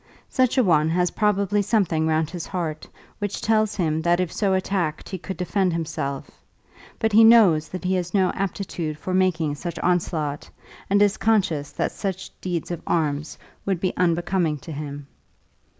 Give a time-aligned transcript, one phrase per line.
[0.29, 2.87] Such a one has probably something round his heart
[3.19, 6.41] which tells him that if so attacked he could defend himself;
[6.97, 10.49] but he knows that he has no aptitude for making such onslaught,
[10.89, 15.05] and is conscious that such deeds of arms would be unbecoming to him.